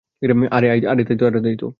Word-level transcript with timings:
আরে, 0.51 0.67
তাইতো! 1.41 1.65